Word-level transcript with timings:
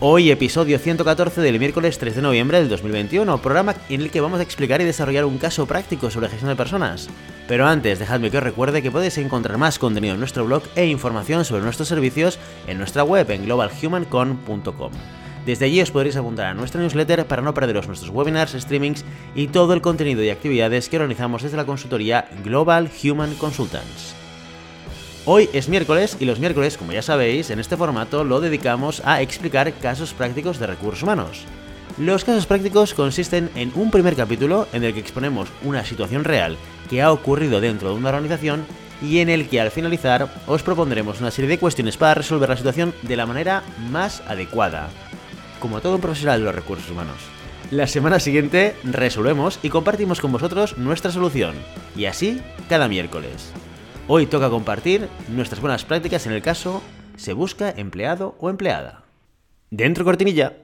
Hoy 0.00 0.30
episodio 0.30 0.78
114 0.78 1.40
del 1.40 1.58
miércoles 1.58 1.98
3 1.98 2.14
de 2.14 2.22
noviembre 2.22 2.60
del 2.60 2.68
2021, 2.68 3.42
programa 3.42 3.74
en 3.88 4.00
el 4.00 4.12
que 4.12 4.20
vamos 4.20 4.38
a 4.38 4.44
explicar 4.44 4.80
y 4.80 4.84
desarrollar 4.84 5.24
un 5.24 5.38
caso 5.38 5.66
práctico 5.66 6.08
sobre 6.08 6.28
gestión 6.28 6.50
de 6.50 6.54
personas. 6.54 7.08
Pero 7.48 7.66
antes, 7.66 7.98
dejadme 7.98 8.30
que 8.30 8.36
os 8.36 8.44
recuerde 8.44 8.80
que 8.80 8.92
podéis 8.92 9.18
encontrar 9.18 9.58
más 9.58 9.80
contenido 9.80 10.14
en 10.14 10.20
nuestro 10.20 10.44
blog 10.44 10.62
e 10.76 10.86
información 10.86 11.44
sobre 11.44 11.64
nuestros 11.64 11.88
servicios 11.88 12.38
en 12.68 12.78
nuestra 12.78 13.02
web 13.02 13.28
en 13.32 13.44
globalhumancon.com. 13.44 14.92
Desde 15.44 15.64
allí 15.64 15.80
os 15.80 15.90
podréis 15.90 16.14
apuntar 16.14 16.46
a 16.46 16.54
nuestra 16.54 16.80
newsletter 16.80 17.26
para 17.26 17.42
no 17.42 17.52
perderos 17.52 17.88
nuestros 17.88 18.12
webinars, 18.12 18.52
streamings 18.52 19.04
y 19.34 19.48
todo 19.48 19.72
el 19.74 19.80
contenido 19.80 20.22
y 20.22 20.30
actividades 20.30 20.88
que 20.88 20.96
organizamos 20.98 21.42
desde 21.42 21.56
la 21.56 21.66
consultoría 21.66 22.28
Global 22.44 22.88
Human 23.02 23.34
Consultants. 23.34 24.17
Hoy 25.30 25.50
es 25.52 25.68
miércoles 25.68 26.16
y 26.18 26.24
los 26.24 26.40
miércoles, 26.40 26.78
como 26.78 26.92
ya 26.92 27.02
sabéis, 27.02 27.50
en 27.50 27.60
este 27.60 27.76
formato 27.76 28.24
lo 28.24 28.40
dedicamos 28.40 29.02
a 29.04 29.20
explicar 29.20 29.70
casos 29.74 30.14
prácticos 30.14 30.58
de 30.58 30.66
recursos 30.66 31.02
humanos. 31.02 31.44
Los 31.98 32.24
casos 32.24 32.46
prácticos 32.46 32.94
consisten 32.94 33.50
en 33.54 33.70
un 33.74 33.90
primer 33.90 34.16
capítulo 34.16 34.66
en 34.72 34.84
el 34.84 34.94
que 34.94 35.00
exponemos 35.00 35.50
una 35.62 35.84
situación 35.84 36.24
real 36.24 36.56
que 36.88 37.02
ha 37.02 37.12
ocurrido 37.12 37.60
dentro 37.60 37.90
de 37.90 37.96
una 37.96 38.08
organización 38.08 38.64
y 39.02 39.18
en 39.18 39.28
el 39.28 39.50
que 39.50 39.60
al 39.60 39.70
finalizar 39.70 40.32
os 40.46 40.62
propondremos 40.62 41.20
una 41.20 41.30
serie 41.30 41.50
de 41.50 41.58
cuestiones 41.58 41.98
para 41.98 42.14
resolver 42.14 42.48
la 42.48 42.56
situación 42.56 42.94
de 43.02 43.16
la 43.18 43.26
manera 43.26 43.62
más 43.90 44.22
adecuada, 44.28 44.88
como 45.60 45.82
todo 45.82 45.96
un 45.96 46.00
profesional 46.00 46.38
de 46.40 46.46
los 46.46 46.54
recursos 46.54 46.90
humanos. 46.90 47.18
La 47.70 47.86
semana 47.86 48.18
siguiente 48.18 48.76
resolvemos 48.82 49.58
y 49.62 49.68
compartimos 49.68 50.22
con 50.22 50.32
vosotros 50.32 50.78
nuestra 50.78 51.10
solución, 51.10 51.54
y 51.94 52.06
así 52.06 52.40
cada 52.70 52.88
miércoles. 52.88 53.52
Hoy 54.10 54.26
toca 54.26 54.48
compartir 54.48 55.06
nuestras 55.28 55.60
buenas 55.60 55.84
prácticas 55.84 56.24
en 56.24 56.32
el 56.32 56.40
caso 56.40 56.82
se 57.16 57.34
busca 57.34 57.68
empleado 57.68 58.36
o 58.40 58.48
empleada. 58.48 59.04
Dentro 59.70 60.02
cortinilla. 60.02 60.56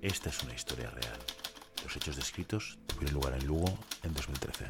Esta 0.00 0.30
es 0.30 0.42
una 0.42 0.54
historia 0.54 0.88
real. 0.88 1.18
Los 1.84 1.94
hechos 1.94 2.16
descritos 2.16 2.78
tuvieron 2.86 3.16
lugar 3.16 3.34
en 3.38 3.46
Lugo 3.46 3.78
en 4.04 4.14
2013. 4.14 4.64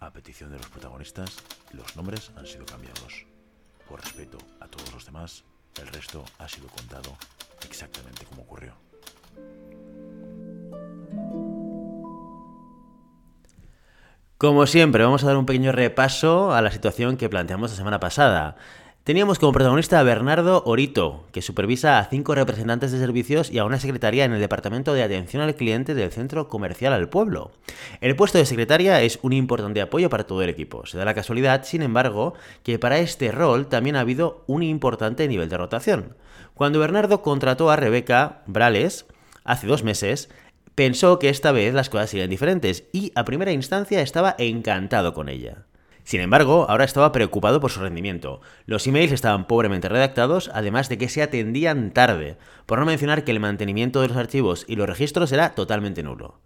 A 0.00 0.12
petición 0.12 0.50
de 0.50 0.58
los 0.58 0.66
protagonistas, 0.66 1.36
los 1.74 1.94
nombres 1.94 2.32
han 2.34 2.46
sido 2.48 2.66
cambiados. 2.66 3.24
Por 3.88 4.00
respeto 4.00 4.38
a 4.58 4.66
todos 4.66 4.92
los 4.92 5.06
demás, 5.06 5.44
el 5.80 5.86
resto 5.86 6.24
ha 6.38 6.48
sido 6.48 6.66
contado 6.66 7.16
exactamente 7.62 8.24
como 8.24 8.42
ocurrió. 8.42 8.89
Como 14.40 14.66
siempre, 14.66 15.04
vamos 15.04 15.22
a 15.22 15.26
dar 15.26 15.36
un 15.36 15.44
pequeño 15.44 15.70
repaso 15.70 16.54
a 16.54 16.62
la 16.62 16.70
situación 16.70 17.18
que 17.18 17.28
planteamos 17.28 17.72
la 17.72 17.76
semana 17.76 18.00
pasada. 18.00 18.56
Teníamos 19.04 19.38
como 19.38 19.52
protagonista 19.52 20.00
a 20.00 20.02
Bernardo 20.02 20.62
Orito, 20.64 21.26
que 21.30 21.42
supervisa 21.42 21.98
a 21.98 22.04
cinco 22.06 22.34
representantes 22.34 22.90
de 22.90 22.98
servicios 22.98 23.50
y 23.50 23.58
a 23.58 23.66
una 23.66 23.78
secretaria 23.78 24.24
en 24.24 24.32
el 24.32 24.40
departamento 24.40 24.94
de 24.94 25.02
atención 25.02 25.42
al 25.42 25.56
cliente 25.56 25.94
del 25.94 26.10
centro 26.10 26.48
comercial 26.48 26.94
al 26.94 27.10
pueblo. 27.10 27.50
El 28.00 28.16
puesto 28.16 28.38
de 28.38 28.46
secretaria 28.46 29.02
es 29.02 29.18
un 29.20 29.34
importante 29.34 29.82
apoyo 29.82 30.08
para 30.08 30.24
todo 30.24 30.40
el 30.40 30.48
equipo. 30.48 30.86
Se 30.86 30.96
da 30.96 31.04
la 31.04 31.12
casualidad, 31.12 31.64
sin 31.64 31.82
embargo, 31.82 32.32
que 32.62 32.78
para 32.78 32.98
este 32.98 33.32
rol 33.32 33.66
también 33.66 33.96
ha 33.96 34.00
habido 34.00 34.44
un 34.46 34.62
importante 34.62 35.28
nivel 35.28 35.50
de 35.50 35.58
rotación. 35.58 36.16
Cuando 36.54 36.78
Bernardo 36.78 37.20
contrató 37.20 37.70
a 37.70 37.76
Rebeca 37.76 38.40
Brales 38.46 39.04
hace 39.50 39.66
dos 39.66 39.84
meses, 39.84 40.30
pensó 40.74 41.18
que 41.18 41.28
esta 41.28 41.52
vez 41.52 41.74
las 41.74 41.90
cosas 41.90 42.10
serían 42.10 42.30
diferentes 42.30 42.84
y 42.92 43.12
a 43.14 43.24
primera 43.24 43.52
instancia 43.52 44.00
estaba 44.00 44.34
encantado 44.38 45.12
con 45.12 45.28
ella. 45.28 45.66
Sin 46.04 46.20
embargo, 46.20 46.66
ahora 46.68 46.84
estaba 46.84 47.12
preocupado 47.12 47.60
por 47.60 47.70
su 47.70 47.80
rendimiento. 47.80 48.40
Los 48.66 48.86
emails 48.86 49.12
estaban 49.12 49.46
pobremente 49.46 49.88
redactados, 49.88 50.50
además 50.54 50.88
de 50.88 50.98
que 50.98 51.08
se 51.08 51.22
atendían 51.22 51.92
tarde, 51.92 52.36
por 52.66 52.78
no 52.78 52.86
mencionar 52.86 53.24
que 53.24 53.30
el 53.30 53.40
mantenimiento 53.40 54.00
de 54.00 54.08
los 54.08 54.16
archivos 54.16 54.64
y 54.66 54.76
los 54.76 54.88
registros 54.88 55.30
era 55.32 55.54
totalmente 55.54 56.02
nulo. 56.02 56.40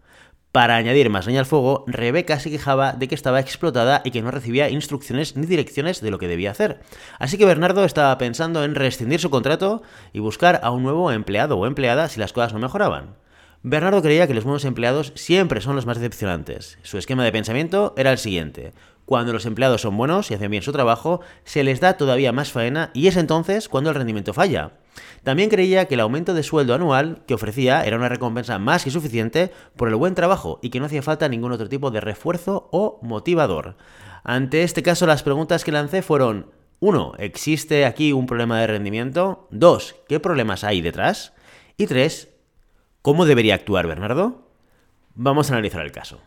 Para 0.54 0.76
añadir 0.76 1.10
más 1.10 1.26
leña 1.26 1.41
al 1.41 1.47
fuego, 1.47 1.82
Rebeca 1.88 2.38
se 2.38 2.48
quejaba 2.48 2.92
de 2.92 3.09
que 3.09 3.16
estaba 3.16 3.41
explotada 3.41 4.03
y 4.04 4.12
que 4.12 4.22
no 4.22 4.31
recibía 4.31 4.70
instrucciones 4.70 5.37
ni 5.37 5.47
direcciones 5.47 6.00
de 6.00 6.12
lo 6.12 6.20
que 6.20 6.28
debía 6.28 6.53
hacer. 6.53 6.78
Así 7.19 7.37
que 7.37 7.44
Bernardo 7.44 7.84
estaba 7.84 8.16
pensando 8.19 8.62
en 8.62 8.76
rescindir 8.76 9.19
su 9.19 9.31
contrato 9.31 9.82
y 10.12 10.20
buscar 10.20 10.60
a 10.62 10.70
un 10.70 10.84
nuevo 10.84 11.10
empleado 11.10 11.59
o 11.59 11.66
empleada 11.66 12.09
si 12.09 12.20
las 12.20 12.32
cosas 12.32 12.53
no 12.53 12.60
mejoraban. 12.60 13.16
Bernardo 13.65 14.00
creía 14.00 14.28
que 14.28 14.34
los 14.34 14.44
nuevos 14.44 14.65
empleados 14.65 15.12
siempre 15.16 15.60
son 15.60 15.75
los 15.75 15.87
más 15.87 15.98
decepcionantes. 15.98 16.78
Su 16.84 16.98
esquema 16.98 17.25
de 17.25 17.32
pensamiento 17.32 17.92
era 17.97 18.12
el 18.12 18.19
siguiente. 18.19 18.75
Cuando 19.06 19.32
los 19.32 19.47
empleados 19.47 19.81
son 19.81 19.97
buenos 19.97 20.31
y 20.31 20.34
hacen 20.34 20.53
bien 20.53 20.62
su 20.62 20.71
trabajo, 20.71 21.21
se 21.42 21.65
les 21.65 21.81
da 21.81 21.97
todavía 21.97 22.31
más 22.31 22.53
faena 22.53 22.92
y 22.94 23.09
es 23.09 23.16
entonces 23.16 23.69
cuando 23.69 23.91
el 23.91 23.97
rendimiento 23.97 24.32
falla. 24.32 24.71
También 25.22 25.50
creía 25.50 25.87
que 25.87 25.94
el 25.94 26.00
aumento 26.00 26.34
de 26.34 26.43
sueldo 26.43 26.75
anual 26.75 27.22
que 27.27 27.34
ofrecía 27.34 27.84
era 27.84 27.97
una 27.97 28.09
recompensa 28.09 28.59
más 28.59 28.84
que 28.84 28.91
suficiente 28.91 29.53
por 29.77 29.88
el 29.88 29.97
buen 29.97 30.15
trabajo 30.15 30.59
y 30.62 30.71
que 30.71 30.81
no 30.81 30.87
hacía 30.87 31.03
falta 31.03 31.28
ningún 31.28 31.53
otro 31.53 31.69
tipo 31.69 31.91
de 31.91 32.00
refuerzo 32.00 32.69
o 32.72 32.99
motivador. 33.03 33.77
Ante 34.22 34.62
este 34.62 34.83
caso 34.83 35.06
las 35.06 35.22
preguntas 35.22 35.65
que 35.65 35.72
lancé 35.72 36.03
fueron 36.03 36.50
1. 36.81 37.15
¿Existe 37.19 37.87
aquí 37.87 38.12
un 38.12 38.27
problema 38.27 38.60
de 38.60 38.66
rendimiento? 38.66 39.49
2. 39.50 39.97
¿Qué 40.09 40.21
problemas 40.21 40.65
hay 40.65 40.81
detrás? 40.81 41.33
Y 41.77 41.87
3. 41.87 42.28
¿Cómo 43.03 43.27
debería 43.27 43.54
actuar 43.54 43.87
Bernardo? 43.87 44.49
Vamos 45.15 45.50
a 45.50 45.54
analizar 45.54 45.84
el 45.84 45.93
caso. 45.93 46.21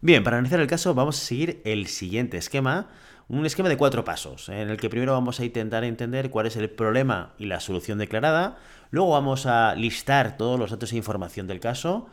Bien, 0.00 0.24
para 0.24 0.38
analizar 0.38 0.60
el 0.60 0.66
caso 0.66 0.94
vamos 0.94 1.20
a 1.20 1.24
seguir 1.24 1.60
el 1.64 1.86
siguiente 1.86 2.38
esquema, 2.38 2.88
un 3.30 3.46
esquema 3.46 3.68
de 3.68 3.76
cuatro 3.76 4.04
pasos, 4.04 4.48
en 4.48 4.70
el 4.70 4.76
que 4.76 4.90
primero 4.90 5.12
vamos 5.12 5.38
a 5.38 5.44
intentar 5.44 5.84
entender 5.84 6.30
cuál 6.30 6.46
es 6.46 6.56
el 6.56 6.68
problema 6.68 7.30
y 7.38 7.46
la 7.46 7.60
solución 7.60 7.98
declarada, 7.98 8.58
luego 8.90 9.12
vamos 9.12 9.46
a 9.46 9.74
listar 9.76 10.36
todos 10.36 10.58
los 10.58 10.70
datos 10.70 10.92
e 10.92 10.96
información 10.96 11.46
del 11.46 11.60
caso, 11.60 12.08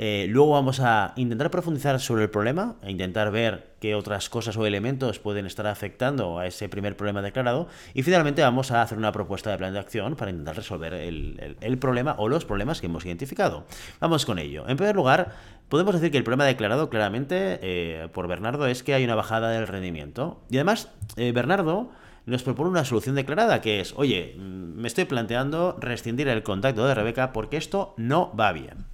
eh, 0.00 0.26
luego 0.28 0.52
vamos 0.52 0.78
a 0.78 1.12
intentar 1.16 1.50
profundizar 1.50 1.98
sobre 1.98 2.22
el 2.22 2.30
problema, 2.30 2.76
e 2.82 2.90
intentar 2.92 3.32
ver 3.32 3.72
qué 3.80 3.96
otras 3.96 4.28
cosas 4.28 4.56
o 4.56 4.64
elementos 4.64 5.18
pueden 5.18 5.44
estar 5.44 5.66
afectando 5.66 6.38
a 6.38 6.46
ese 6.46 6.68
primer 6.68 6.96
problema 6.96 7.20
declarado. 7.20 7.66
Y 7.94 8.04
finalmente 8.04 8.42
vamos 8.42 8.70
a 8.70 8.80
hacer 8.82 8.96
una 8.96 9.10
propuesta 9.10 9.50
de 9.50 9.58
plan 9.58 9.72
de 9.72 9.80
acción 9.80 10.14
para 10.14 10.30
intentar 10.30 10.54
resolver 10.54 10.94
el, 10.94 11.78
problema 11.80 12.14
o 12.18 12.28
los 12.28 12.44
problemas 12.44 12.80
que 12.80 12.86
hemos 12.86 13.04
identificado. 13.06 13.66
Vamos 13.98 14.24
con 14.24 14.38
ello. 14.38 14.68
En 14.68 14.76
primer 14.76 14.94
lugar, 14.94 15.32
podemos 15.68 15.94
decir 15.94 16.10
que 16.10 16.18
el 16.18 16.24
problema 16.24 16.44
declarado 16.44 16.90
claramente 16.90 17.58
eh, 17.62 18.08
por 18.12 18.28
Bernardo 18.28 18.66
es 18.66 18.82
que 18.82 18.94
hay 18.94 19.04
una 19.04 19.14
bajada 19.14 19.50
del 19.50 19.66
rendimiento. 19.66 20.40
Y 20.50 20.56
además, 20.56 20.90
eh, 21.16 21.32
Bernardo 21.32 21.90
nos 22.26 22.42
propone 22.42 22.70
una 22.70 22.84
solución 22.84 23.14
declarada 23.14 23.60
que 23.60 23.80
es, 23.80 23.94
oye, 23.96 24.34
mm, 24.36 24.80
me 24.80 24.88
estoy 24.88 25.04
planteando 25.04 25.76
rescindir 25.80 26.28
el 26.28 26.42
contacto 26.42 26.86
de 26.86 26.94
Rebeca 26.94 27.32
porque 27.32 27.56
esto 27.56 27.94
no 27.96 28.34
va 28.36 28.52
bien. 28.52 28.86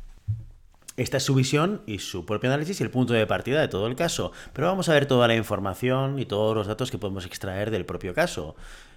Esta 0.97 1.17
es 1.17 1.25
su 1.25 1.35
visión 1.35 1.83
y 1.87 1.99
su 1.99 2.25
propio 2.25 2.51
análisis 2.51 2.81
y 2.81 2.85
el 2.85 2.91
punto 2.91 3.15
de 3.15 3.27
partida 3.27 3.61
de 3.61 3.67
todo 3.67 3.89
el 3.89 3.97
caso. 3.97 4.31
Pero 4.53 4.69
vamos 4.69 4.89
a 4.89 4.93
ver 4.93 5.07
toda 5.07 5.27
la 5.27 5.35
información 5.35 6.21
y 6.21 6.27
todos 6.27 6.55
los 6.55 6.69
datos 6.69 6.93
que 6.93 6.99
podemos 6.99 7.27
extraer 7.27 7.73
del 7.73 7.85
propio 7.85 8.15
caso. 8.15 8.55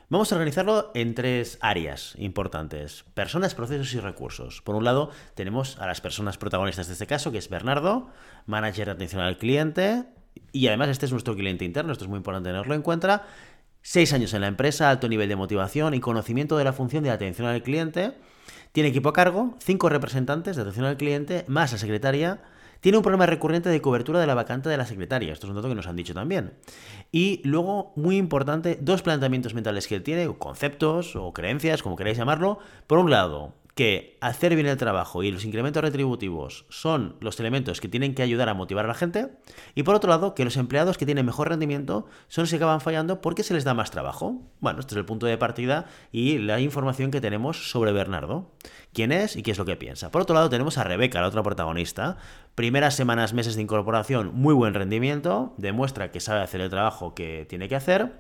Vamos 0.09 0.31
a 0.31 0.36
organizarlo 0.36 0.89
en 0.94 1.15
tres 1.15 1.57
áreas 1.59 2.13
importantes. 2.18 3.04
Personas, 3.13 3.56
procesos 3.56 3.94
y 3.94 4.00
recursos. 4.00 4.62
Por 4.62 4.75
un 4.75 4.86
lado, 4.86 5.12
tenemos 5.36 5.77
a 5.80 5.86
las 5.86 6.00
personas 6.00 6.38
protagonistas 6.38 6.88
de 6.88 6.94
este 6.94 7.07
caso, 7.07 7.33
que 7.33 7.39
es 7.39 7.50
Bernardo, 7.50 8.07
manager 8.45 8.86
de 8.86 8.94
atención 8.94 9.21
al 9.21 9.38
cliente. 9.38 10.06
Y 10.54 10.68
además 10.68 10.88
este 10.88 11.07
es 11.07 11.12
nuestro 11.12 11.36
cliente 11.36 11.65
interno, 11.65 11.92
esto 11.92 12.06
es 12.06 12.09
muy 12.09 12.18
importante 12.18 12.48
tenerlo 12.48 12.74
en 12.74 12.83
cuenta. 12.83 13.27
Seis 13.81 14.13
años 14.13 14.33
en 14.33 14.39
la 14.39 14.48
empresa, 14.48 14.89
alto 14.89 15.09
nivel 15.09 15.27
de 15.27 15.36
motivación 15.36 15.94
y 15.94 16.00
conocimiento 16.00 16.57
de 16.57 16.63
la 16.63 16.71
función 16.71 17.04
de 17.04 17.12
atención 17.12 17.45
al 17.45 17.62
cliente 17.62 18.13
tiene 18.71 18.89
equipo 18.89 19.09
a 19.09 19.13
cargo, 19.13 19.57
cinco 19.59 19.89
representantes 19.89 20.56
de 20.56 20.62
atención 20.62 20.86
al 20.86 20.95
cliente, 20.95 21.44
más 21.48 21.74
la 21.74 21.77
secretaria. 21.80 22.39
Tiene 22.80 22.98
un 22.98 23.04
problema 23.04 23.26
recurrente 23.26 23.70
de 23.70 23.82
cobertura 23.82 24.20
de 24.20 24.28
la 24.28 24.36
vacante 24.36 24.70
de 24.70 24.78
la 24.78 24.86
secretaria. 24.86 25.34
Esto 25.34 25.48
es 25.48 25.50
un 25.50 25.56
dato 25.56 25.70
que 25.70 25.76
nos 25.76 25.88
han 25.88 25.96
dicho 25.96 26.14
también. 26.14 26.54
Y 27.12 27.42
luego, 27.44 27.94
muy 27.96 28.18
importante, 28.18 28.78
dos 28.82 29.02
planteamientos 29.02 29.54
mentales 29.54 29.88
que 29.88 29.96
él 29.96 30.04
tiene, 30.04 30.28
o 30.28 30.38
conceptos 30.38 31.16
o 31.16 31.34
creencias, 31.34 31.82
como 31.84 31.96
queráis 31.96 32.18
llamarlo. 32.18 32.60
Por 32.86 33.00
un 33.00 33.10
lado, 33.10 33.54
que 33.78 34.18
hacer 34.22 34.56
bien 34.56 34.68
el 34.68 34.76
trabajo 34.76 35.22
y 35.22 35.32
los 35.32 35.46
incrementos 35.46 35.84
retributivos 35.84 36.66
son 36.68 37.16
los 37.22 37.40
elementos 37.40 37.80
que 37.80 37.88
tienen 37.88 38.16
que 38.16 38.24
ayudar 38.24 38.50
a 38.50 38.56
motivar 38.56 38.86
a 38.86 38.88
la 38.90 38.94
gente. 38.96 39.30
Y 39.76 39.84
por 39.84 39.94
otro 39.94 40.10
lado, 40.10 40.34
que 40.34 40.44
los 40.44 40.58
empleados 40.58 40.98
que 40.98 41.06
tienen 41.06 41.28
mejor 41.28 41.48
rendimiento 41.48 42.08
son 42.28 42.42
los 42.42 42.50
que 42.50 42.56
acaban 42.56 42.82
fallando 42.82 43.22
porque 43.22 43.44
se 43.44 43.54
les 43.54 43.64
da 43.64 43.76
más 43.76 43.92
trabajo. 43.92 44.42
Bueno, 44.60 44.80
este 44.80 44.96
es 44.96 44.98
el 44.98 45.06
punto 45.06 45.28
de 45.28 45.38
partida 45.38 45.86
y 46.12 46.40
la 46.40 46.60
información 46.60 47.12
que 47.12 47.22
tenemos 47.22 47.70
sobre 47.70 47.92
Bernardo. 47.94 48.52
¿Quién 48.94 49.12
es 49.12 49.36
y 49.36 49.44
qué 49.44 49.52
es 49.52 49.60
lo 49.60 49.66
que 49.66 49.76
piensa? 49.76 50.10
Por 50.10 50.24
otro 50.24 50.34
lado, 50.34 50.50
tenemos 50.50 50.80
a 50.80 50.84
Rebeca, 50.84 51.22
la 51.22 51.28
otra 51.28 51.44
protagonista. 51.44 52.18
Primeras 52.56 52.96
semanas, 52.96 53.34
meses 53.34 53.56
de 53.56 53.62
incorporación, 53.62 54.32
muy 54.34 54.56
buen 54.56 54.74
rendimiento. 54.74 55.54
Demuestra 55.58 56.12
que 56.12 56.20
sabe 56.20 56.42
hacer 56.42 56.62
el 56.62 56.72
trabajo 56.72 57.14
que 57.14 57.46
tiene 57.48 57.70
que 57.70 57.76
hacer. 57.76 58.12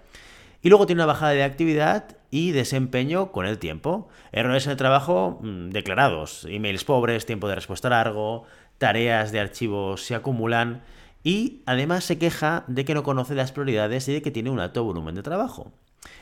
Y 0.67 0.69
luego 0.69 0.85
tiene 0.85 1.01
una 1.01 1.13
bajada 1.13 1.31
de 1.31 1.45
actividad 1.45 2.17
y 2.29 2.51
desempeño 2.51 3.31
con 3.31 3.45
el 3.45 3.57
tiempo. 3.57 4.09
Errores 4.33 4.65
en 4.65 4.71
el 4.71 4.77
trabajo 4.77 5.39
mm, 5.41 5.69
declarados, 5.69 6.45
emails 6.49 6.83
pobres, 6.83 7.25
tiempo 7.25 7.47
de 7.47 7.55
respuesta 7.55 7.87
largo, 7.87 8.43
tareas 8.77 9.31
de 9.31 9.39
archivos 9.39 10.03
se 10.03 10.13
acumulan 10.13 10.81
y 11.23 11.61
además 11.65 12.03
se 12.03 12.17
queja 12.17 12.65
de 12.67 12.83
que 12.83 12.93
no 12.95 13.03
conoce 13.03 13.33
las 13.33 13.53
prioridades 13.53 14.09
y 14.09 14.13
de 14.15 14.21
que 14.21 14.29
tiene 14.29 14.49
un 14.49 14.59
alto 14.59 14.83
volumen 14.83 15.15
de 15.15 15.23
trabajo. 15.23 15.71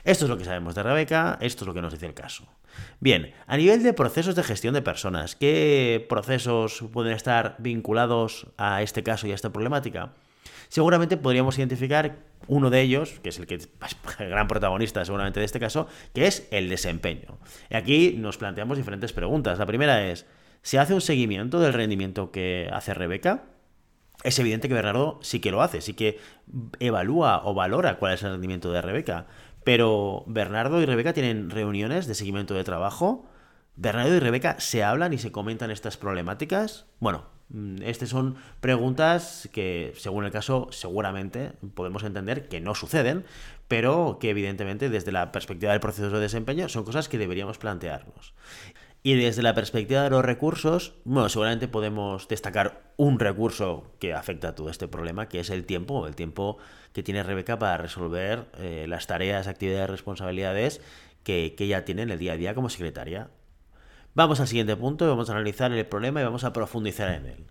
Esto 0.04 0.26
es 0.26 0.30
lo 0.30 0.38
que 0.38 0.46
sabemos 0.46 0.76
de 0.76 0.84
Rebeca, 0.84 1.40
esto 1.42 1.64
es 1.64 1.68
lo 1.68 1.74
que 1.74 1.82
nos 1.82 1.94
dice 1.94 2.06
el 2.06 2.14
caso. 2.14 2.44
Bien, 3.00 3.34
a 3.48 3.58
nivel 3.58 3.82
de 3.82 3.94
procesos 3.94 4.36
de 4.36 4.44
gestión 4.44 4.76
de 4.76 4.84
personas, 4.84 5.36
¿qué 5.36 6.06
procesos 6.08 6.84
pueden 6.94 7.14
estar 7.14 7.56
vinculados 7.58 8.46
a 8.58 8.84
este 8.84 9.02
caso 9.02 9.26
y 9.26 9.32
a 9.32 9.36
esta 9.36 9.52
problemática? 9.52 10.12
Seguramente 10.70 11.18
podríamos 11.18 11.58
identificar 11.58 12.18
uno 12.48 12.70
de 12.70 12.82
ellos, 12.82 13.20
que 13.24 13.30
es 13.30 13.40
el, 13.40 13.48
que, 13.48 13.56
el 13.56 13.68
gran 14.30 14.48
protagonista 14.48 15.04
seguramente 15.06 15.40
de 15.40 15.46
este 15.46 15.60
caso, 15.60 15.88
que 16.14 16.28
es 16.28 16.48
el 16.52 16.70
desempeño. 16.70 17.38
Y 17.70 17.76
aquí 17.76 18.16
nos 18.18 18.38
planteamos 18.38 18.78
diferentes 18.78 19.14
preguntas. 19.14 19.60
La 19.60 19.66
primera 19.66 20.08
es, 20.08 20.26
¿se 20.62 20.80
hace 20.80 20.94
un 20.94 21.02
seguimiento 21.02 21.60
del 21.60 21.74
rendimiento 21.74 22.32
que 22.32 22.70
hace 22.72 22.94
Rebeca? 22.94 23.44
Es 24.24 24.40
evidente 24.40 24.68
que 24.68 24.74
Bernardo 24.74 25.20
sí 25.22 25.40
que 25.40 25.52
lo 25.52 25.62
hace, 25.62 25.82
sí 25.82 25.94
que 25.94 26.20
evalúa 26.80 27.42
o 27.46 27.54
valora 27.54 27.98
cuál 27.98 28.14
es 28.14 28.24
el 28.24 28.32
rendimiento 28.32 28.72
de 28.72 28.82
Rebeca. 28.82 29.28
Pero 29.64 30.24
Bernardo 30.28 30.82
y 30.82 30.86
Rebeca 30.86 31.14
tienen 31.14 31.50
reuniones 31.50 32.08
de 32.08 32.16
seguimiento 32.16 32.54
de 32.54 32.64
trabajo. 32.64 33.26
Bernardo 33.76 34.16
y 34.16 34.20
Rebeca 34.20 34.60
se 34.60 34.84
hablan 34.84 35.14
y 35.14 35.18
se 35.18 35.32
comentan 35.32 35.70
estas 35.70 35.98
problemáticas. 35.98 36.86
Bueno, 37.00 37.26
estas 37.84 38.10
son 38.10 38.36
preguntas 38.60 39.50
que, 39.54 39.94
según 39.96 40.26
el 40.26 40.32
caso, 40.32 40.68
seguramente 40.72 41.54
podemos 41.76 42.04
entender 42.04 42.48
que 42.48 42.60
no 42.60 42.74
suceden, 42.74 43.24
pero 43.68 44.18
que 44.20 44.32
evidentemente 44.32 44.90
desde 44.90 45.12
la 45.12 45.32
perspectiva 45.32 45.72
del 45.72 45.80
proceso 45.80 46.10
de 46.10 46.20
desempeño 46.20 46.70
son 46.70 46.84
cosas 46.84 47.08
que 47.08 47.18
deberíamos 47.18 47.58
plantearnos. 47.58 48.34
Y 49.04 49.14
desde 49.14 49.44
la 49.44 49.54
perspectiva 49.54 50.02
de 50.02 50.10
los 50.10 50.26
recursos, 50.26 50.96
bueno, 51.04 51.30
seguramente 51.30 51.68
podemos 51.68 52.28
destacar 52.28 52.92
un 52.98 53.20
recurso 53.20 53.92
que 54.00 54.16
afecta 54.16 54.50
a 54.50 54.56
todo 54.56 54.72
este 54.72 54.88
problema, 54.88 55.30
que 55.30 55.40
es 55.40 55.52
el 55.52 55.66
tiempo, 55.66 56.08
el 56.08 56.16
tiempo 56.16 56.58
que 56.92 57.04
tiene 57.04 57.22
Rebeca 57.22 57.60
para 57.60 57.78
resolver 57.78 58.48
eh, 58.58 58.88
las 58.90 59.06
tareas, 59.06 59.48
actividades, 59.48 59.92
responsabilidades 59.92 60.82
que, 61.24 61.54
que 61.56 61.66
ella 61.66 61.86
tiene 61.86 62.02
en 62.02 62.10
el 62.10 62.18
día 62.18 62.34
a 62.34 62.38
día 62.38 62.56
como 62.56 62.70
secretaria. 62.70 63.30
Vamos 64.16 64.40
al 64.40 64.48
siguiente 64.48 64.78
punto, 64.78 65.10
vamos 65.10 65.30
a 65.30 65.34
analizar 65.34 65.74
el 65.74 65.86
problema 65.86 66.22
y 66.22 66.24
vamos 66.24 66.46
a 66.46 66.54
profundizar 66.54 67.12
en 67.12 67.26
él. 67.26 67.46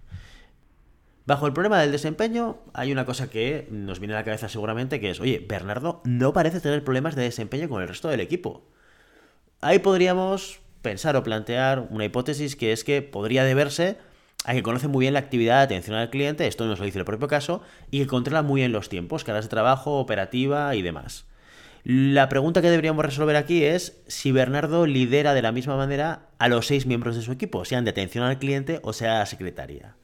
Bajo 1.26 1.46
el 1.46 1.52
problema 1.52 1.78
del 1.78 1.92
desempeño 1.92 2.56
hay 2.72 2.90
una 2.90 3.04
cosa 3.04 3.28
que 3.28 3.68
nos 3.70 3.98
viene 3.98 4.14
a 4.14 4.18
la 4.18 4.24
cabeza 4.24 4.48
seguramente, 4.48 4.98
que 4.98 5.10
es, 5.10 5.20
oye, 5.20 5.44
Bernardo 5.46 6.00
no 6.04 6.32
parece 6.32 6.60
tener 6.60 6.82
problemas 6.82 7.16
de 7.16 7.22
desempeño 7.22 7.68
con 7.68 7.82
el 7.82 7.88
resto 7.88 8.08
del 8.08 8.20
equipo. 8.20 8.66
Ahí 9.60 9.78
podríamos 9.78 10.60
pensar 10.80 11.16
o 11.16 11.22
plantear 11.22 11.86
una 11.90 12.06
hipótesis 12.06 12.56
que 12.56 12.72
es 12.72 12.82
que 12.82 13.02
podría 13.02 13.44
deberse 13.44 13.98
a 14.46 14.54
que 14.54 14.62
conoce 14.62 14.88
muy 14.88 15.04
bien 15.04 15.12
la 15.12 15.20
actividad 15.20 15.58
de 15.58 15.64
atención 15.64 15.96
al 15.96 16.08
cliente, 16.08 16.46
esto 16.46 16.66
nos 16.66 16.78
lo 16.78 16.86
dice 16.86 16.98
el 16.98 17.04
propio 17.04 17.28
caso, 17.28 17.60
y 17.90 18.00
que 18.00 18.06
controla 18.06 18.42
muy 18.42 18.62
bien 18.62 18.72
los 18.72 18.88
tiempos, 18.88 19.22
caras 19.22 19.44
de 19.44 19.50
trabajo, 19.50 19.98
operativa 19.98 20.74
y 20.74 20.80
demás. 20.80 21.26
La 21.86 22.30
pregunta 22.30 22.62
que 22.62 22.70
deberíamos 22.70 23.04
resolver 23.04 23.36
aquí 23.36 23.62
es 23.62 24.00
si 24.06 24.32
Bernardo 24.32 24.86
lidera 24.86 25.34
de 25.34 25.42
la 25.42 25.52
misma 25.52 25.76
manera 25.76 26.30
a 26.38 26.48
los 26.48 26.66
seis 26.66 26.86
miembros 26.86 27.14
de 27.14 27.20
su 27.20 27.30
equipo, 27.30 27.66
sean 27.66 27.84
de 27.84 27.90
atención 27.90 28.24
al 28.24 28.38
cliente 28.38 28.80
o 28.82 28.94
sea 28.94 29.26
secretaria. 29.26 29.94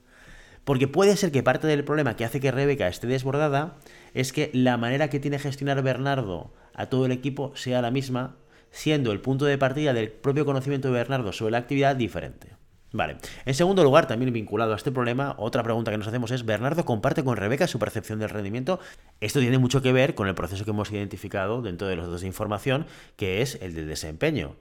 Porque 0.65 0.88
puede 0.88 1.17
ser 1.17 1.32
que 1.32 1.43
parte 1.43 1.67
del 1.67 1.82
problema 1.82 2.17
que 2.17 2.27
hace 2.27 2.38
que 2.38 2.50
Rebeca 2.50 2.87
esté 2.87 3.06
desbordada 3.06 3.79
es 4.12 4.35
que 4.35 4.50
la 4.53 4.77
manera 4.77 5.09
que 5.09 5.21
tiene 5.21 5.38
gestionar 5.38 5.82
Bernardo 5.82 6.53
a 6.75 6.91
todo 6.91 7.06
el 7.06 7.12
equipo 7.12 7.56
sea 7.56 7.81
la 7.81 7.91
misma, 7.91 8.37
siendo 8.71 9.11
el 9.11 9.23
punto 9.23 9.47
de 9.47 9.56
partida 9.56 9.94
del 9.94 10.11
propio 10.11 10.44
conocimiento 10.44 10.88
de 10.88 10.94
Bernardo 10.94 11.32
sobre 11.32 11.53
la 11.53 11.59
actividad 11.59 11.97
diferente. 11.97 12.59
Vale. 12.92 13.19
En 13.46 13.54
segundo 13.54 13.84
lugar, 13.84 14.08
también 14.08 14.32
vinculado 14.32 14.72
a 14.72 14.76
este 14.76 14.90
problema, 14.90 15.34
otra 15.38 15.62
pregunta 15.62 15.92
que 15.92 15.98
nos 15.98 16.08
hacemos 16.08 16.32
es, 16.32 16.44
¿Bernardo 16.44 16.84
comparte 16.84 17.22
con 17.22 17.37
Rebeca 17.37 17.69
su 17.69 17.78
percepción 17.78 18.19
del 18.19 18.31
rendimiento? 18.31 18.81
Esto 19.20 19.38
tiene 19.38 19.58
mucho 19.58 19.81
que 19.81 19.92
ver 19.92 20.16
con 20.16 20.26
el 20.26 20.34
proceso 20.34 20.64
que 20.64 20.72
hemos 20.72 20.90
identificado 20.90 21.62
dentro 21.62 21.87
de 21.87 21.96
los 21.96 22.06
datos 22.06 22.22
de 22.22 22.26
información, 22.26 22.87
que 23.16 23.42
es 23.42 23.58
el 23.62 23.75
del 23.75 23.87
desempeño. 23.87 24.56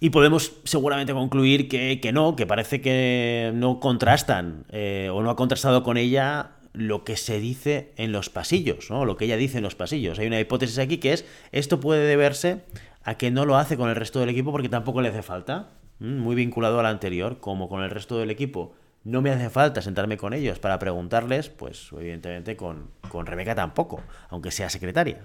Y 0.00 0.10
podemos 0.10 0.52
seguramente 0.64 1.12
concluir 1.12 1.68
que, 1.68 2.10
no, 2.12 2.36
que 2.36 2.46
parece 2.46 2.80
que 2.80 3.50
no 3.54 3.80
contrastan 3.80 4.64
eh, 4.70 5.10
o 5.12 5.22
no 5.22 5.30
ha 5.30 5.36
contrastado 5.36 5.82
con 5.82 5.96
ella 5.96 6.52
lo 6.72 7.02
que 7.02 7.16
se 7.16 7.40
dice 7.40 7.92
en 7.96 8.12
los 8.12 8.30
pasillos, 8.30 8.90
¿no? 8.90 9.04
lo 9.04 9.16
que 9.16 9.24
ella 9.24 9.36
dice 9.36 9.58
en 9.58 9.64
los 9.64 9.74
pasillos. 9.74 10.18
Hay 10.18 10.28
una 10.28 10.38
hipótesis 10.38 10.78
aquí 10.78 10.98
que 10.98 11.14
es, 11.14 11.24
esto 11.50 11.80
puede 11.80 12.06
deberse 12.06 12.60
a 13.02 13.16
que 13.16 13.30
no 13.32 13.44
lo 13.44 13.56
hace 13.56 13.76
con 13.76 13.88
el 13.88 13.96
resto 13.96 14.20
del 14.20 14.28
equipo 14.28 14.52
porque 14.52 14.68
tampoco 14.68 15.00
le 15.00 15.08
hace 15.08 15.22
falta. 15.22 15.70
Mm, 16.00 16.18
muy 16.18 16.34
vinculado 16.36 16.78
al 16.80 16.86
anterior, 16.86 17.38
como 17.40 17.68
con 17.68 17.82
el 17.82 17.90
resto 17.90 18.18
del 18.18 18.30
equipo. 18.30 18.74
No 19.04 19.22
me 19.22 19.30
hace 19.30 19.50
falta 19.50 19.82
sentarme 19.82 20.16
con 20.16 20.32
ellos 20.32 20.58
para 20.58 20.78
preguntarles, 20.78 21.48
pues 21.48 21.90
evidentemente 21.92 22.56
con, 22.56 22.90
con 23.08 23.26
Rebeca 23.26 23.54
tampoco, 23.54 24.02
aunque 24.28 24.50
sea 24.50 24.70
secretaria. 24.70 25.20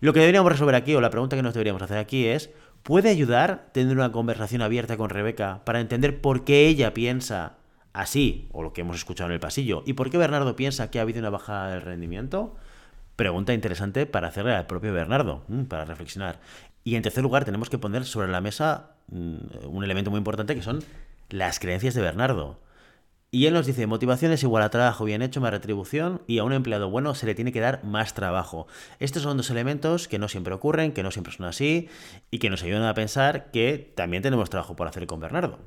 Lo 0.00 0.12
que 0.12 0.20
deberíamos 0.20 0.52
resolver 0.52 0.74
aquí, 0.74 0.94
o 0.94 1.00
la 1.00 1.10
pregunta 1.10 1.36
que 1.36 1.42
nos 1.42 1.54
deberíamos 1.54 1.82
hacer 1.82 1.98
aquí 1.98 2.26
es, 2.26 2.50
¿puede 2.82 3.08
ayudar 3.08 3.68
tener 3.72 3.96
una 3.96 4.12
conversación 4.12 4.62
abierta 4.62 4.96
con 4.96 5.10
Rebeca 5.10 5.62
para 5.64 5.80
entender 5.80 6.20
por 6.20 6.44
qué 6.44 6.66
ella 6.66 6.92
piensa 6.92 7.54
así, 7.92 8.48
o 8.52 8.62
lo 8.62 8.72
que 8.72 8.82
hemos 8.82 8.96
escuchado 8.96 9.30
en 9.30 9.34
el 9.34 9.40
pasillo, 9.40 9.82
y 9.86 9.94
por 9.94 10.10
qué 10.10 10.18
Bernardo 10.18 10.54
piensa 10.56 10.90
que 10.90 10.98
ha 10.98 11.02
habido 11.02 11.20
una 11.20 11.30
bajada 11.30 11.70
del 11.70 11.82
rendimiento? 11.82 12.56
Pregunta 13.16 13.54
interesante 13.54 14.04
para 14.04 14.28
hacerle 14.28 14.54
al 14.54 14.66
propio 14.66 14.92
Bernardo, 14.92 15.44
mm, 15.48 15.64
para 15.64 15.86
reflexionar. 15.86 16.38
Y 16.86 16.94
en 16.94 17.02
tercer 17.02 17.24
lugar, 17.24 17.44
tenemos 17.44 17.68
que 17.68 17.78
poner 17.78 18.04
sobre 18.04 18.28
la 18.28 18.40
mesa 18.40 18.90
mm, 19.08 19.66
un 19.66 19.82
elemento 19.82 20.12
muy 20.12 20.18
importante 20.18 20.54
que 20.54 20.62
son 20.62 20.84
las 21.30 21.58
creencias 21.58 21.94
de 21.94 22.00
Bernardo. 22.00 22.60
Y 23.36 23.44
él 23.44 23.52
nos 23.52 23.66
dice, 23.66 23.86
motivación 23.86 24.32
es 24.32 24.42
igual 24.44 24.62
a 24.62 24.70
trabajo 24.70 25.04
bien 25.04 25.20
hecho 25.20 25.42
más 25.42 25.50
retribución 25.50 26.22
y 26.26 26.38
a 26.38 26.44
un 26.44 26.54
empleado 26.54 26.88
bueno 26.88 27.14
se 27.14 27.26
le 27.26 27.34
tiene 27.34 27.52
que 27.52 27.60
dar 27.60 27.84
más 27.84 28.14
trabajo. 28.14 28.66
Estos 28.98 29.24
son 29.24 29.36
dos 29.36 29.50
elementos 29.50 30.08
que 30.08 30.18
no 30.18 30.26
siempre 30.26 30.54
ocurren, 30.54 30.92
que 30.92 31.02
no 31.02 31.10
siempre 31.10 31.34
son 31.34 31.44
así 31.44 31.90
y 32.30 32.38
que 32.38 32.48
nos 32.48 32.62
ayudan 32.62 32.84
a 32.84 32.94
pensar 32.94 33.50
que 33.50 33.92
también 33.94 34.22
tenemos 34.22 34.48
trabajo 34.48 34.74
por 34.74 34.88
hacer 34.88 35.06
con 35.06 35.20
Bernardo. 35.20 35.58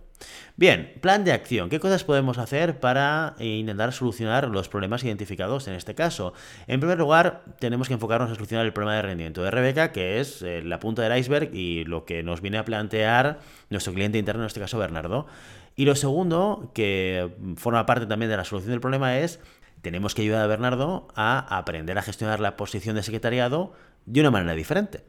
Bien, 0.57 0.93
plan 0.99 1.23
de 1.23 1.31
acción. 1.31 1.69
¿Qué 1.69 1.79
cosas 1.79 2.03
podemos 2.03 2.39
hacer 2.39 2.79
para 2.79 3.35
intentar 3.37 3.93
solucionar 3.93 4.49
los 4.49 4.67
problemas 4.67 5.03
identificados 5.03 5.67
en 5.67 5.75
este 5.75 5.93
caso? 5.93 6.33
En 6.65 6.79
primer 6.79 6.97
lugar, 6.97 7.43
tenemos 7.59 7.87
que 7.87 7.93
enfocarnos 7.93 8.29
en 8.29 8.35
solucionar 8.35 8.65
el 8.65 8.73
problema 8.73 8.95
de 8.95 9.03
rendimiento 9.03 9.43
de 9.43 9.51
Rebeca, 9.51 9.91
que 9.91 10.19
es 10.19 10.41
eh, 10.41 10.63
la 10.63 10.79
punta 10.79 11.03
del 11.03 11.15
iceberg 11.19 11.53
y 11.53 11.83
lo 11.85 12.03
que 12.03 12.23
nos 12.23 12.41
viene 12.41 12.57
a 12.57 12.65
plantear 12.65 13.39
nuestro 13.69 13.93
cliente 13.93 14.17
interno, 14.17 14.41
en 14.41 14.47
este 14.47 14.59
caso 14.59 14.79
Bernardo. 14.79 15.27
Y 15.79 15.85
lo 15.85 15.95
segundo, 15.95 16.71
que 16.73 17.29
forma 17.55 17.85
parte 17.85 18.05
también 18.05 18.29
de 18.29 18.35
la 18.35 18.43
solución 18.43 18.71
del 18.71 18.81
problema, 18.81 19.17
es 19.19 19.39
tenemos 19.81 20.13
que 20.13 20.23
ayudar 20.23 20.41
a 20.41 20.47
Bernardo 20.47 21.07
a 21.15 21.57
aprender 21.57 21.97
a 21.97 22.01
gestionar 22.01 22.41
la 22.41 22.57
posición 22.57 22.97
de 22.97 23.01
secretariado 23.01 23.71
de 24.05 24.19
una 24.19 24.29
manera 24.29 24.55
diferente. 24.55 25.05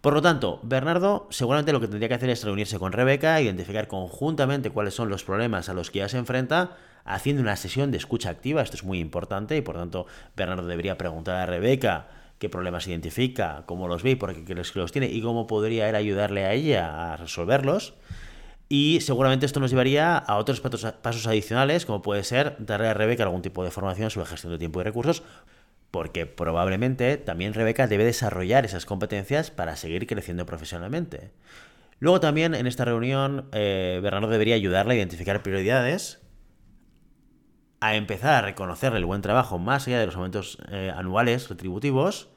Por 0.00 0.14
lo 0.14 0.22
tanto, 0.22 0.58
Bernardo 0.62 1.26
seguramente 1.28 1.72
lo 1.72 1.80
que 1.80 1.86
tendría 1.86 2.08
que 2.08 2.14
hacer 2.14 2.30
es 2.30 2.42
reunirse 2.44 2.78
con 2.78 2.92
Rebeca, 2.92 3.42
identificar 3.42 3.88
conjuntamente 3.88 4.70
cuáles 4.70 4.94
son 4.94 5.10
los 5.10 5.22
problemas 5.22 5.68
a 5.68 5.74
los 5.74 5.90
que 5.90 5.98
ya 5.98 6.08
se 6.08 6.16
enfrenta, 6.16 6.78
haciendo 7.04 7.42
una 7.42 7.56
sesión 7.56 7.90
de 7.90 7.98
escucha 7.98 8.30
activa, 8.30 8.62
esto 8.62 8.76
es 8.76 8.84
muy 8.84 9.00
importante 9.00 9.54
y 9.58 9.60
por 9.60 9.76
tanto 9.76 10.06
Bernardo 10.34 10.66
debería 10.66 10.96
preguntar 10.96 11.36
a 11.36 11.44
Rebeca 11.44 12.08
qué 12.38 12.48
problemas 12.48 12.88
identifica, 12.88 13.64
cómo 13.66 13.86
los 13.86 14.02
ve, 14.02 14.16
por 14.16 14.34
qué 14.46 14.54
los 14.54 14.92
tiene 14.92 15.08
y 15.08 15.20
cómo 15.20 15.46
podría 15.46 15.90
él 15.90 15.94
ayudarle 15.94 16.46
a 16.46 16.54
ella 16.54 17.12
a 17.12 17.16
resolverlos. 17.18 17.92
Y 18.72 19.00
seguramente 19.00 19.46
esto 19.46 19.58
nos 19.58 19.70
llevaría 19.70 20.16
a 20.16 20.36
otros 20.36 20.60
pasos 20.60 21.26
adicionales, 21.26 21.84
como 21.86 22.02
puede 22.02 22.22
ser 22.22 22.54
darle 22.60 22.86
a 22.86 22.94
Rebeca 22.94 23.24
algún 23.24 23.42
tipo 23.42 23.64
de 23.64 23.72
formación 23.72 24.10
sobre 24.10 24.28
gestión 24.28 24.52
de 24.52 24.60
tiempo 24.60 24.80
y 24.80 24.84
recursos, 24.84 25.24
porque 25.90 26.24
probablemente 26.24 27.16
también 27.16 27.52
Rebeca 27.52 27.88
debe 27.88 28.04
desarrollar 28.04 28.64
esas 28.64 28.86
competencias 28.86 29.50
para 29.50 29.74
seguir 29.74 30.06
creciendo 30.06 30.46
profesionalmente. 30.46 31.32
Luego 31.98 32.20
también 32.20 32.54
en 32.54 32.68
esta 32.68 32.84
reunión 32.84 33.48
eh, 33.50 33.98
Bernardo 34.04 34.28
debería 34.28 34.54
ayudarle 34.54 34.94
a 34.94 34.98
identificar 34.98 35.42
prioridades, 35.42 36.20
a 37.80 37.96
empezar 37.96 38.34
a 38.34 38.46
reconocerle 38.46 39.00
el 39.00 39.04
buen 39.04 39.20
trabajo 39.20 39.58
más 39.58 39.88
allá 39.88 39.98
de 39.98 40.06
los 40.06 40.14
aumentos 40.14 40.58
eh, 40.70 40.92
anuales 40.94 41.48
retributivos 41.48 42.28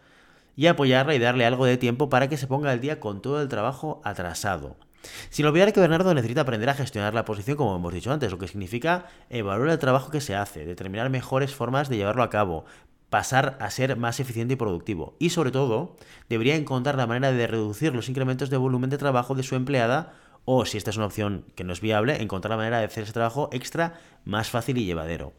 y 0.56 0.66
apoyarle 0.66 1.16
y 1.16 1.20
darle 1.20 1.46
algo 1.46 1.68
de 1.68 1.78
tiempo 1.78 2.10
para 2.10 2.28
que 2.28 2.38
se 2.38 2.48
ponga 2.48 2.72
al 2.72 2.82
día 2.82 3.00
con 3.00 3.22
todo 3.22 3.40
el 3.40 3.50
trabajo 3.50 4.02
atrasado. 4.04 4.78
Sin 5.30 5.46
olvidar 5.46 5.74
que 5.74 5.80
Bernardo 5.80 6.14
necesita 6.14 6.42
aprender 6.42 6.70
a 6.70 6.74
gestionar 6.74 7.14
la 7.14 7.26
posición, 7.26 7.58
como 7.58 7.76
hemos 7.76 7.94
dicho 7.94 8.12
antes, 8.12 8.32
lo 8.32 8.38
que 8.38 8.48
significa 8.48 9.06
evaluar 9.30 9.70
el 9.70 9.80
trabajo 9.80 10.12
que 10.12 10.22
se 10.22 10.36
hace, 10.36 10.66
determinar 10.66 11.10
mejores 11.10 11.54
formas 11.54 11.90
de 11.90 11.98
llevarlo 11.98 12.24
a 12.24 12.30
cabo, 12.30 12.66
pasar 13.10 13.58
a 13.60 13.70
ser 13.70 13.96
más 13.96 14.20
eficiente 14.20 14.56
y 14.56 14.58
productivo. 14.58 15.16
Y 15.20 15.30
sobre 15.30 15.52
todo, 15.52 15.98
debería 16.30 16.56
encontrar 16.56 16.96
la 16.96 17.06
manera 17.06 17.32
de 17.32 17.46
reducir 17.48 17.94
los 17.94 18.10
incrementos 18.10 18.50
de 18.50 18.58
volumen 18.58 18.90
de 18.90 18.98
trabajo 18.98 19.36
de 19.36 19.44
su 19.44 19.56
empleada 19.56 20.14
o, 20.46 20.66
si 20.66 20.78
esta 20.78 20.90
es 20.90 20.98
una 20.98 21.06
opción 21.06 21.46
que 21.56 21.64
no 21.64 21.74
es 21.74 21.80
viable, 21.80 22.22
encontrar 22.22 22.52
la 22.52 22.58
manera 22.58 22.80
de 22.80 22.86
hacer 22.86 23.04
ese 23.04 23.14
trabajo 23.14 23.50
extra 23.54 24.00
más 24.26 24.50
fácil 24.50 24.78
y 24.78 24.86
llevadero. 24.86 25.34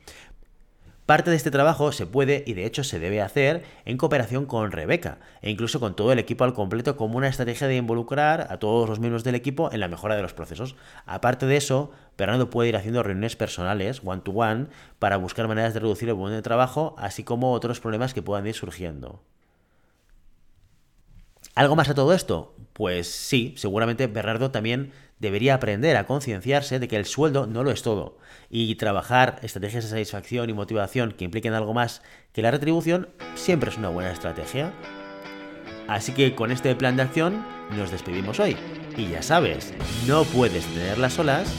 Parte 1.07 1.29
de 1.29 1.37
este 1.37 1.51
trabajo 1.51 1.93
se 1.93 2.07
puede 2.07 2.45
y 2.47 2.55
de 2.55 2.65
hecho 2.65 2.83
se 2.83 2.99
debe 2.99 3.21
hacer 3.21 3.63
en 3.85 3.99
cooperación 3.99 4.47
con 4.47 4.73
Rebeca 4.73 5.19
e 5.43 5.51
incluso 5.51 5.79
con 5.79 5.95
todo 5.95 6.13
el 6.13 6.19
equipo 6.19 6.45
al 6.45 6.55
completo 6.55 6.97
como 6.97 7.19
una 7.19 7.29
estrategia 7.29 7.69
de 7.69 7.77
involucrar 7.77 8.47
a 8.49 8.59
todos 8.59 8.89
los 8.89 9.01
miembros 9.01 9.23
del 9.23 9.35
equipo 9.35 9.71
en 9.71 9.81
la 9.81 9.89
mejora 9.89 10.17
de 10.17 10.23
los 10.23 10.33
procesos. 10.33 10.77
Aparte 11.05 11.45
de 11.45 11.59
eso, 11.59 11.91
Fernando 12.17 12.49
puede 12.49 12.71
ir 12.71 12.77
haciendo 12.77 13.03
reuniones 13.03 13.37
personales, 13.37 14.01
one 14.03 14.23
to 14.23 14.31
one, 14.31 14.69
para 14.99 15.19
buscar 15.19 15.47
maneras 15.47 15.75
de 15.75 15.81
reducir 15.81 16.09
el 16.09 16.15
volumen 16.15 16.39
de 16.39 16.43
trabajo, 16.43 16.95
así 16.97 17.23
como 17.23 17.53
otros 17.53 17.81
problemas 17.81 18.15
que 18.15 18.23
puedan 18.23 18.47
ir 18.47 18.55
surgiendo. 18.55 19.21
¿Algo 21.55 21.77
más 21.77 21.89
a 21.89 21.95
todo 21.95 22.13
esto? 22.13 22.55
Pues 22.73 23.09
sí, 23.09 23.55
seguramente 23.57 24.09
Bernardo 24.09 24.51
también 24.51 24.93
debería 25.21 25.55
aprender 25.55 25.97
a 25.97 26.07
concienciarse 26.07 26.81
de 26.81 26.89
que 26.89 26.97
el 26.97 27.07
sueldo 27.07 27.47
no 27.47 27.63
lo 27.63 27.71
es 27.71 27.83
todo 27.83 28.19
y 28.51 28.75
trabajar 28.75 29.39
estrategias 29.43 29.85
de 29.85 29.91
satisfacción 29.91 30.51
y 30.51 30.53
motivación 30.53 31.13
que 31.13 31.25
impliquen 31.25 31.55
algo 31.55 31.73
más 31.73 32.03
que 32.33 32.43
la 32.43 32.51
retribución 32.51 33.09
siempre 33.37 33.71
es 33.71 33.79
una 33.79 33.89
buena 33.89 34.11
estrategia. 34.11 34.73
Así 35.87 36.13
que 36.13 36.35
con 36.35 36.51
este 36.51 36.75
plan 36.75 36.97
de 36.97 37.03
acción 37.03 37.45
nos 37.77 37.93
despedimos 37.93 38.41
hoy. 38.41 38.57
Y 38.97 39.09
ya 39.09 39.23
sabes, 39.23 39.73
no 40.09 40.25
puedes 40.25 40.65
tener 40.67 40.99
las 40.99 41.19
olas, 41.19 41.53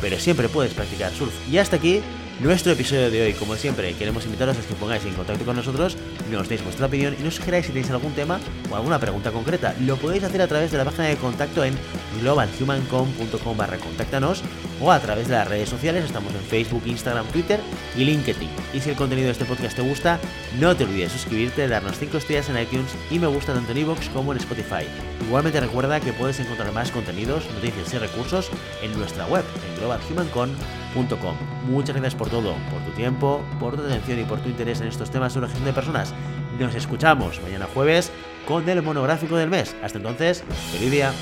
pero 0.00 0.18
siempre 0.18 0.48
puedes 0.48 0.74
practicar 0.74 1.12
surf. 1.12 1.32
Y 1.48 1.58
hasta 1.58 1.76
aquí 1.76 2.02
nuestro 2.40 2.72
episodio 2.72 3.10
de 3.10 3.22
hoy. 3.22 3.32
Como 3.34 3.56
siempre, 3.56 3.92
queremos 3.94 4.24
invitaros 4.24 4.56
a 4.56 4.60
que 4.60 4.74
pongáis 4.74 5.04
en 5.04 5.14
contacto 5.14 5.44
con 5.44 5.56
nosotros, 5.56 5.96
nos 6.30 6.48
deis 6.48 6.62
vuestra 6.64 6.86
opinión 6.86 7.14
y 7.18 7.22
nos 7.22 7.36
sugeráis 7.36 7.66
si 7.66 7.72
tenéis 7.72 7.90
algún 7.90 8.12
tema 8.12 8.40
o 8.70 8.76
alguna 8.76 8.98
pregunta 8.98 9.30
concreta. 9.30 9.74
Lo 9.80 9.96
podéis 9.96 10.24
hacer 10.24 10.42
a 10.42 10.46
través 10.46 10.72
de 10.72 10.78
la 10.78 10.84
página 10.84 11.08
de 11.08 11.16
contacto 11.16 11.64
en 11.64 11.74
globalhumancom.com 12.20 13.56
barra 13.56 13.78
contáctanos 13.78 14.42
o 14.80 14.90
a 14.90 15.00
través 15.00 15.28
de 15.28 15.34
las 15.34 15.48
redes 15.48 15.68
sociales. 15.68 16.04
Estamos 16.04 16.34
en 16.34 16.40
Facebook, 16.40 16.82
Instagram, 16.86 17.26
Twitter 17.28 17.60
y 17.96 18.04
LinkedIn. 18.04 18.48
Y 18.74 18.80
si 18.80 18.90
el 18.90 18.96
contenido 18.96 19.26
de 19.26 19.32
este 19.32 19.44
podcast 19.44 19.76
te 19.76 19.82
gusta, 19.82 20.18
no 20.58 20.76
te 20.76 20.84
olvides 20.84 21.12
de 21.12 21.18
suscribirte, 21.18 21.68
darnos 21.68 21.98
5 21.98 22.16
estrellas 22.16 22.48
en 22.48 22.58
iTunes 22.58 22.90
y 23.10 23.18
me 23.18 23.26
gusta 23.26 23.54
tanto 23.54 23.72
en 23.72 23.78
iVoox 23.78 24.08
como 24.10 24.32
en 24.32 24.38
Spotify. 24.38 24.84
Igualmente 25.26 25.60
recuerda 25.60 26.00
que 26.00 26.12
puedes 26.12 26.40
encontrar 26.40 26.72
más 26.72 26.90
contenidos, 26.90 27.44
noticias 27.54 27.92
y 27.94 27.98
recursos 27.98 28.50
en 28.82 28.92
nuestra 28.98 29.26
web 29.26 29.44
en 29.68 29.80
globalhumancom.com. 29.80 31.36
Muchas 31.68 31.96
gracias 31.96 32.14
por 32.14 32.28
todo, 32.32 32.54
por 32.70 32.80
tu 32.80 32.90
tiempo, 32.92 33.44
por 33.60 33.76
tu 33.76 33.82
atención 33.82 34.18
y 34.18 34.24
por 34.24 34.40
tu 34.40 34.48
interés 34.48 34.80
en 34.80 34.88
estos 34.88 35.10
temas 35.10 35.34
sobre 35.34 35.48
gestión 35.48 35.66
de 35.66 35.74
personas. 35.74 36.14
Nos 36.58 36.74
escuchamos 36.74 37.40
mañana 37.42 37.68
jueves 37.74 38.10
con 38.48 38.66
el 38.70 38.82
monográfico 38.82 39.36
del 39.36 39.50
mes. 39.50 39.76
Hasta 39.82 39.98
entonces, 39.98 40.42
feliz 40.72 40.90
día. 40.90 41.12